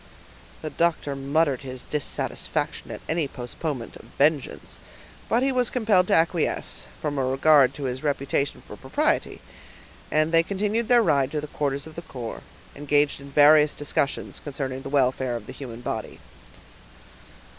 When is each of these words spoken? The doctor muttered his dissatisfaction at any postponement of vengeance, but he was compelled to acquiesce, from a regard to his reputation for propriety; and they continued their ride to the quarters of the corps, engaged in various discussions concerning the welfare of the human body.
The 0.63 0.71
doctor 0.71 1.15
muttered 1.15 1.61
his 1.61 1.83
dissatisfaction 1.83 2.89
at 2.89 3.01
any 3.07 3.27
postponement 3.27 3.95
of 3.97 4.05
vengeance, 4.17 4.79
but 5.29 5.43
he 5.43 5.51
was 5.51 5.69
compelled 5.69 6.07
to 6.07 6.15
acquiesce, 6.15 6.87
from 6.99 7.19
a 7.19 7.23
regard 7.25 7.75
to 7.75 7.83
his 7.83 8.01
reputation 8.01 8.61
for 8.65 8.75
propriety; 8.75 9.41
and 10.09 10.31
they 10.31 10.41
continued 10.41 10.87
their 10.87 11.03
ride 11.03 11.29
to 11.33 11.39
the 11.41 11.45
quarters 11.45 11.85
of 11.85 11.93
the 11.93 12.01
corps, 12.01 12.41
engaged 12.75 13.21
in 13.21 13.29
various 13.29 13.75
discussions 13.75 14.41
concerning 14.43 14.81
the 14.81 14.89
welfare 14.89 15.35
of 15.35 15.45
the 15.45 15.53
human 15.53 15.81
body. 15.81 16.19